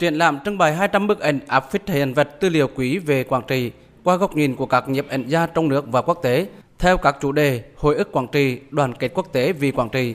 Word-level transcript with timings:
Triển 0.00 0.14
lãm 0.14 0.38
trưng 0.44 0.58
bày 0.58 0.74
200 0.74 1.06
bức 1.06 1.20
ảnh 1.20 1.38
áp 1.46 1.70
phích 1.72 1.88
hiện 1.88 2.14
vật 2.14 2.40
tư 2.40 2.48
liệu 2.48 2.68
quý 2.74 2.98
về 2.98 3.24
Quảng 3.24 3.42
Trị 3.48 3.70
qua 4.04 4.16
góc 4.16 4.36
nhìn 4.36 4.56
của 4.56 4.66
các 4.66 4.88
nhiếp 4.88 5.08
ảnh 5.08 5.24
gia 5.26 5.46
trong 5.46 5.68
nước 5.68 5.84
và 5.88 6.02
quốc 6.02 6.18
tế 6.22 6.46
theo 6.78 6.96
các 6.96 7.16
chủ 7.20 7.32
đề 7.32 7.62
hồi 7.76 7.94
ức 7.94 8.12
Quảng 8.12 8.26
Trị, 8.32 8.58
đoàn 8.70 8.94
kết 8.94 9.12
quốc 9.14 9.32
tế 9.32 9.52
vì 9.52 9.70
Quảng 9.70 9.88
Trị, 9.88 10.14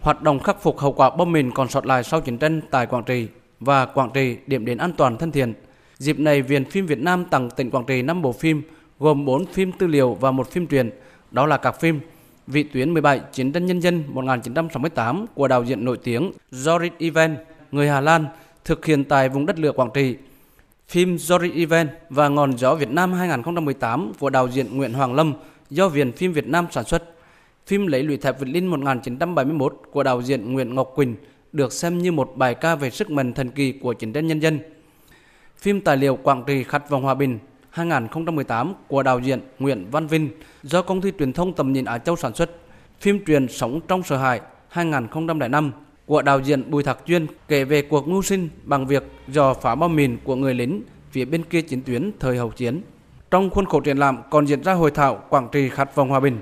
hoạt 0.00 0.22
động 0.22 0.40
khắc 0.40 0.62
phục 0.62 0.78
hậu 0.78 0.92
quả 0.92 1.10
bom 1.10 1.32
mìn 1.32 1.50
còn 1.50 1.68
sót 1.68 1.86
lại 1.86 2.04
sau 2.04 2.20
chiến 2.20 2.38
tranh 2.38 2.60
tại 2.70 2.86
Quảng 2.86 3.04
Trị 3.04 3.28
và 3.60 3.86
Quảng 3.86 4.10
Trị 4.14 4.36
điểm 4.46 4.64
đến 4.64 4.78
an 4.78 4.92
toàn 4.96 5.16
thân 5.16 5.32
thiện. 5.32 5.54
Dịp 5.98 6.18
này, 6.18 6.42
Viện 6.42 6.64
phim 6.64 6.86
Việt 6.86 6.98
Nam 6.98 7.24
tặng 7.24 7.50
tỉnh 7.50 7.70
Quảng 7.70 7.84
Trị 7.84 8.02
5 8.02 8.22
bộ 8.22 8.32
phim 8.32 8.62
gồm 8.98 9.24
4 9.24 9.46
phim 9.46 9.72
tư 9.72 9.86
liệu 9.86 10.14
và 10.14 10.30
một 10.30 10.50
phim 10.50 10.66
truyền 10.66 10.90
đó 11.30 11.46
là 11.46 11.56
các 11.56 11.80
phim 11.80 12.00
Vị 12.46 12.62
tuyến 12.62 12.94
17 12.94 13.20
Chiến 13.32 13.52
tranh 13.52 13.66
nhân 13.66 13.80
dân 13.80 14.04
1968 14.08 15.26
của 15.34 15.48
đạo 15.48 15.64
diễn 15.64 15.84
nổi 15.84 15.98
tiếng 16.04 16.32
Joris 16.52 16.90
Ivan, 16.98 17.36
người 17.72 17.88
Hà 17.88 18.00
Lan, 18.00 18.26
thực 18.66 18.84
hiện 18.86 19.04
tại 19.04 19.28
vùng 19.28 19.46
đất 19.46 19.58
lửa 19.58 19.72
Quảng 19.72 19.90
Trị. 19.94 20.16
Phim 20.88 21.16
Jory 21.16 21.52
Ivan 21.52 21.88
và 22.10 22.28
Ngọn 22.28 22.58
gió 22.58 22.74
Việt 22.74 22.90
Nam 22.90 23.12
2018 23.12 24.12
của 24.18 24.30
đạo 24.30 24.48
diễn 24.48 24.76
Nguyễn 24.76 24.92
Hoàng 24.92 25.14
Lâm 25.14 25.34
do 25.70 25.88
Viện 25.88 26.12
phim 26.12 26.32
Việt 26.32 26.46
Nam 26.46 26.66
sản 26.70 26.84
xuất. 26.84 27.02
Phim 27.66 27.86
Lấy 27.86 28.02
lụy 28.02 28.16
thép 28.16 28.40
Việt 28.40 28.48
Linh 28.48 28.66
1971 28.66 29.80
của 29.90 30.02
đạo 30.02 30.20
diễn 30.20 30.52
Nguyễn 30.52 30.74
Ngọc 30.74 30.92
Quỳnh 30.94 31.16
được 31.52 31.72
xem 31.72 31.98
như 31.98 32.12
một 32.12 32.32
bài 32.36 32.54
ca 32.54 32.74
về 32.74 32.90
sức 32.90 33.10
mạnh 33.10 33.32
thần 33.32 33.50
kỳ 33.50 33.72
của 33.72 33.92
chiến 33.92 34.12
tranh 34.12 34.26
nhân 34.26 34.40
dân. 34.40 34.58
Phim 35.58 35.80
tài 35.80 35.96
liệu 35.96 36.16
Quảng 36.16 36.44
Trị 36.46 36.62
khát 36.62 36.90
vọng 36.90 37.02
hòa 37.02 37.14
bình 37.14 37.38
2018 37.70 38.74
của 38.88 39.02
đạo 39.02 39.18
diễn 39.18 39.40
Nguyễn 39.58 39.90
Văn 39.90 40.06
Vinh 40.06 40.30
do 40.62 40.82
công 40.82 41.00
ty 41.00 41.12
truyền 41.18 41.32
thông 41.32 41.52
tầm 41.52 41.72
nhìn 41.72 41.84
Á 41.84 41.98
Châu 41.98 42.16
sản 42.16 42.34
xuất. 42.34 42.50
Phim 43.00 43.24
truyền 43.24 43.48
Sống 43.48 43.80
trong 43.88 44.02
sợ 44.02 44.16
hãi 44.16 44.40
2005 44.68 45.72
của 46.06 46.22
đạo 46.22 46.40
diễn 46.40 46.70
Bùi 46.70 46.82
Thạc 46.82 46.98
Chuyên 47.06 47.26
kể 47.48 47.64
về 47.64 47.82
cuộc 47.82 48.08
mưu 48.08 48.22
sinh 48.22 48.48
bằng 48.64 48.86
việc 48.86 49.04
dò 49.28 49.54
phá 49.54 49.74
bom 49.74 49.96
mìn 49.96 50.16
của 50.24 50.36
người 50.36 50.54
lính 50.54 50.82
phía 51.10 51.24
bên 51.24 51.42
kia 51.42 51.62
chiến 51.62 51.82
tuyến 51.82 52.10
thời 52.20 52.36
hậu 52.36 52.50
chiến. 52.50 52.80
Trong 53.30 53.50
khuôn 53.50 53.66
khổ 53.66 53.80
triển 53.80 53.98
lãm 53.98 54.18
còn 54.30 54.46
diễn 54.46 54.62
ra 54.62 54.72
hội 54.72 54.90
thảo 54.90 55.22
Quảng 55.28 55.48
Trị 55.52 55.68
khát 55.68 55.94
vọng 55.94 56.08
hòa 56.08 56.20
bình. 56.20 56.38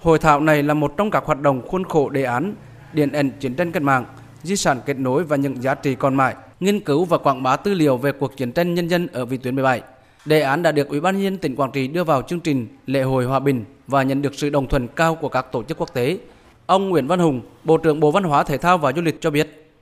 Hội 0.00 0.18
thảo 0.18 0.40
này 0.40 0.62
là 0.62 0.74
một 0.74 0.94
trong 0.96 1.10
các 1.10 1.24
hoạt 1.24 1.40
động 1.40 1.62
khuôn 1.68 1.84
khổ 1.84 2.08
đề 2.08 2.24
án 2.24 2.54
điện 2.92 3.12
ảnh 3.12 3.30
chiến 3.40 3.54
tranh 3.54 3.72
cách 3.72 3.82
mạng, 3.82 4.04
di 4.42 4.56
sản 4.56 4.80
kết 4.86 4.98
nối 4.98 5.24
và 5.24 5.36
những 5.36 5.62
giá 5.62 5.74
trị 5.74 5.94
còn 5.94 6.14
mãi, 6.14 6.34
nghiên 6.60 6.80
cứu 6.80 7.04
và 7.04 7.18
quảng 7.18 7.42
bá 7.42 7.56
tư 7.56 7.74
liệu 7.74 7.96
về 7.96 8.12
cuộc 8.12 8.36
chiến 8.36 8.52
tranh 8.52 8.74
nhân 8.74 8.88
dân 8.88 9.06
ở 9.12 9.24
vị 9.24 9.36
tuyến 9.36 9.54
17. 9.54 9.82
Đề 10.24 10.40
án 10.40 10.62
đã 10.62 10.72
được 10.72 10.88
Ủy 10.88 11.00
ban 11.00 11.14
nhân 11.14 11.24
dân 11.24 11.38
tỉnh 11.38 11.56
Quảng 11.56 11.70
Trị 11.72 11.88
đưa 11.88 12.04
vào 12.04 12.22
chương 12.22 12.40
trình 12.40 12.66
lễ 12.86 13.02
hội 13.02 13.24
hòa 13.24 13.40
bình 13.40 13.64
và 13.86 14.02
nhận 14.02 14.22
được 14.22 14.34
sự 14.34 14.50
đồng 14.50 14.68
thuận 14.68 14.88
cao 14.88 15.14
của 15.14 15.28
các 15.28 15.52
tổ 15.52 15.62
chức 15.62 15.78
quốc 15.78 15.94
tế. 15.94 16.18
Ông 16.66 16.88
Nguyễn 16.88 17.06
Văn 17.06 17.18
Hùng, 17.18 17.40
Bộ 17.64 17.76
trưởng 17.76 18.00
Bộ 18.00 18.10
Văn 18.10 18.24
hóa 18.24 18.42
Thể 18.42 18.58
thao 18.58 18.78
và 18.78 18.92
Du 18.92 19.02
lịch 19.02 19.20
cho 19.20 19.30
biết. 19.30 19.72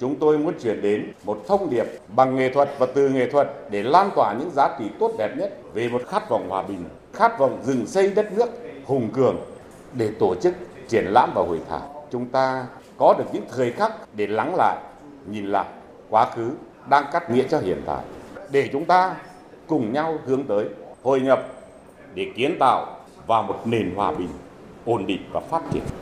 Chúng 0.00 0.16
tôi 0.16 0.38
muốn 0.38 0.54
chuyển 0.62 0.82
đến 0.82 1.12
một 1.24 1.44
thông 1.48 1.70
điệp 1.70 1.84
bằng 2.16 2.36
nghệ 2.36 2.52
thuật 2.52 2.70
và 2.78 2.86
từ 2.94 3.08
nghệ 3.08 3.30
thuật 3.30 3.50
để 3.70 3.82
lan 3.82 4.10
tỏa 4.16 4.34
những 4.38 4.50
giá 4.50 4.76
trị 4.78 4.84
tốt 4.98 5.12
đẹp 5.18 5.36
nhất 5.36 5.58
về 5.74 5.88
một 5.88 6.02
khát 6.08 6.28
vọng 6.28 6.48
hòa 6.48 6.62
bình, 6.62 6.84
khát 7.12 7.38
vọng 7.38 7.58
dừng 7.62 7.86
xây 7.86 8.08
đất 8.10 8.32
nước 8.32 8.50
hùng 8.84 9.10
cường 9.12 9.36
để 9.92 10.10
tổ 10.18 10.34
chức 10.34 10.54
triển 10.88 11.04
lãm 11.04 11.30
và 11.34 11.42
hội 11.42 11.60
thảo. 11.68 12.06
Chúng 12.12 12.26
ta 12.26 12.66
có 12.98 13.14
được 13.18 13.24
những 13.32 13.44
thời 13.56 13.72
khắc 13.72 13.92
để 14.16 14.26
lắng 14.26 14.54
lại, 14.58 14.76
nhìn 15.30 15.46
lại 15.46 15.66
quá 16.10 16.30
khứ 16.34 16.50
đang 16.88 17.04
cắt 17.12 17.30
nghĩa 17.30 17.44
cho 17.50 17.58
hiện 17.58 17.82
tại 17.86 18.04
để 18.50 18.68
chúng 18.72 18.84
ta 18.84 19.16
cùng 19.66 19.92
nhau 19.92 20.18
hướng 20.26 20.44
tới 20.44 20.64
hội 21.02 21.20
nhập 21.20 21.46
để 22.14 22.26
kiến 22.36 22.56
tạo 22.60 22.96
vào 23.26 23.42
một 23.42 23.60
nền 23.64 23.94
hòa 23.94 24.12
bình 24.12 24.28
ổn 24.84 25.06
định 25.06 25.22
và 25.32 25.40
phát 25.40 25.62
triển 25.72 25.82